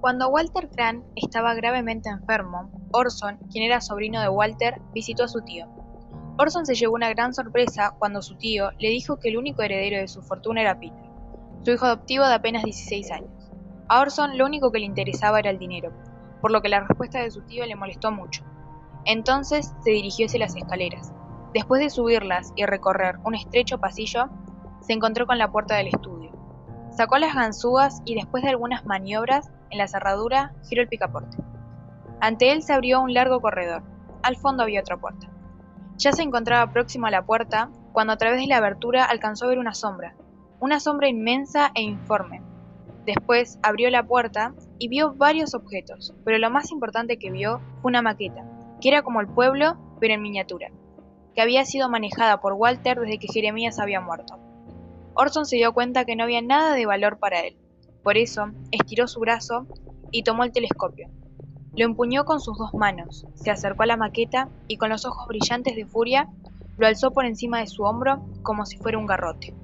Cuando 0.00 0.30
Walter 0.30 0.70
Crane 0.70 1.02
estaba 1.14 1.52
gravemente 1.52 2.08
enfermo, 2.08 2.70
Orson, 2.90 3.36
quien 3.52 3.64
era 3.64 3.82
sobrino 3.82 4.18
de 4.22 4.30
Walter, 4.30 4.80
visitó 4.94 5.24
a 5.24 5.28
su 5.28 5.42
tío. 5.42 5.66
Orson 6.38 6.64
se 6.64 6.74
llevó 6.74 6.94
una 6.94 7.10
gran 7.10 7.34
sorpresa 7.34 7.94
cuando 7.98 8.22
su 8.22 8.34
tío 8.38 8.70
le 8.78 8.88
dijo 8.88 9.18
que 9.18 9.28
el 9.28 9.36
único 9.36 9.60
heredero 9.60 9.98
de 9.98 10.08
su 10.08 10.22
fortuna 10.22 10.62
era 10.62 10.80
Peter, 10.80 11.04
su 11.62 11.72
hijo 11.72 11.84
adoptivo 11.84 12.26
de 12.26 12.32
apenas 12.32 12.62
16 12.64 13.10
años. 13.10 13.50
A 13.90 14.00
Orson 14.00 14.38
lo 14.38 14.46
único 14.46 14.72
que 14.72 14.78
le 14.78 14.86
interesaba 14.86 15.38
era 15.38 15.50
el 15.50 15.58
dinero, 15.58 15.92
por 16.40 16.50
lo 16.50 16.62
que 16.62 16.70
la 16.70 16.80
respuesta 16.80 17.20
de 17.20 17.30
su 17.30 17.42
tío 17.42 17.66
le 17.66 17.76
molestó 17.76 18.10
mucho. 18.10 18.42
Entonces 19.04 19.74
se 19.84 19.90
dirigió 19.90 20.26
hacia 20.26 20.40
las 20.40 20.56
escaleras. 20.56 21.12
Después 21.52 21.82
de 21.82 21.90
subirlas 21.90 22.54
y 22.56 22.64
recorrer 22.64 23.18
un 23.24 23.34
estrecho 23.34 23.78
pasillo, 23.78 24.30
se 24.80 24.94
encontró 24.94 25.26
con 25.26 25.36
la 25.36 25.52
puerta 25.52 25.76
del 25.76 25.88
estudio. 25.88 26.39
Sacó 26.90 27.18
las 27.18 27.34
ganzúas 27.34 28.02
y 28.04 28.14
después 28.14 28.42
de 28.42 28.50
algunas 28.50 28.84
maniobras 28.84 29.50
en 29.70 29.78
la 29.78 29.88
cerradura, 29.88 30.52
giró 30.68 30.82
el 30.82 30.88
picaporte. 30.88 31.36
Ante 32.20 32.52
él 32.52 32.62
se 32.62 32.72
abrió 32.72 33.00
un 33.00 33.14
largo 33.14 33.40
corredor. 33.40 33.82
Al 34.22 34.36
fondo 34.36 34.62
había 34.62 34.80
otra 34.80 34.98
puerta. 34.98 35.28
Ya 35.96 36.12
se 36.12 36.22
encontraba 36.22 36.72
próximo 36.72 37.06
a 37.06 37.10
la 37.10 37.24
puerta 37.24 37.70
cuando 37.92 38.12
a 38.12 38.16
través 38.16 38.40
de 38.40 38.46
la 38.46 38.58
abertura 38.58 39.04
alcanzó 39.04 39.46
a 39.46 39.48
ver 39.48 39.58
una 39.58 39.74
sombra, 39.74 40.14
una 40.58 40.80
sombra 40.80 41.08
inmensa 41.08 41.70
e 41.74 41.82
informe. 41.82 42.42
Después 43.06 43.58
abrió 43.62 43.88
la 43.90 44.06
puerta 44.06 44.54
y 44.78 44.88
vio 44.88 45.14
varios 45.14 45.54
objetos, 45.54 46.14
pero 46.24 46.38
lo 46.38 46.50
más 46.50 46.70
importante 46.70 47.18
que 47.18 47.30
vio 47.30 47.60
fue 47.80 47.90
una 47.90 48.02
maqueta, 48.02 48.44
que 48.80 48.88
era 48.88 49.02
como 49.02 49.20
el 49.20 49.28
pueblo, 49.28 49.76
pero 50.00 50.14
en 50.14 50.22
miniatura, 50.22 50.68
que 51.34 51.42
había 51.42 51.64
sido 51.64 51.88
manejada 51.88 52.40
por 52.40 52.52
Walter 52.54 53.00
desde 53.00 53.18
que 53.18 53.28
Jeremías 53.32 53.78
había 53.78 54.00
muerto. 54.00 54.38
Orson 55.20 55.44
se 55.44 55.56
dio 55.56 55.74
cuenta 55.74 56.06
que 56.06 56.16
no 56.16 56.24
había 56.24 56.40
nada 56.40 56.72
de 56.74 56.86
valor 56.86 57.18
para 57.18 57.40
él. 57.40 57.58
Por 58.02 58.16
eso, 58.16 58.52
estiró 58.70 59.06
su 59.06 59.20
brazo 59.20 59.66
y 60.10 60.22
tomó 60.22 60.44
el 60.44 60.52
telescopio. 60.52 61.10
Lo 61.76 61.84
empuñó 61.84 62.24
con 62.24 62.40
sus 62.40 62.56
dos 62.56 62.72
manos, 62.72 63.26
se 63.34 63.50
acercó 63.50 63.82
a 63.82 63.86
la 63.86 63.98
maqueta 63.98 64.48
y 64.66 64.78
con 64.78 64.88
los 64.88 65.04
ojos 65.04 65.28
brillantes 65.28 65.76
de 65.76 65.84
furia 65.84 66.26
lo 66.78 66.86
alzó 66.86 67.10
por 67.10 67.26
encima 67.26 67.58
de 67.58 67.66
su 67.66 67.82
hombro 67.82 68.24
como 68.40 68.64
si 68.64 68.78
fuera 68.78 68.96
un 68.96 69.04
garrote. 69.04 69.54